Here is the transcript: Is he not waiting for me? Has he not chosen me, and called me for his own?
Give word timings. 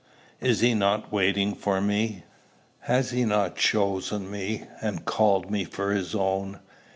Is 0.39 0.61
he 0.61 0.73
not 0.73 1.13
waiting 1.13 1.53
for 1.53 1.79
me? 1.79 2.23
Has 2.79 3.11
he 3.11 3.23
not 3.23 3.55
chosen 3.55 4.31
me, 4.31 4.63
and 4.81 5.05
called 5.05 5.51
me 5.51 5.63
for 5.63 5.91
his 5.91 6.15
own? 6.15 6.59